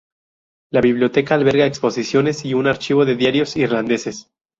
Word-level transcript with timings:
La 0.71 0.81
biblioteca 0.81 1.35
alberga 1.35 1.67
exposiciones 1.67 2.43
y 2.43 2.55
un 2.55 2.65
archivo 2.65 3.05
de 3.05 3.15
diarios 3.15 3.55
irlandeses. 3.55 4.31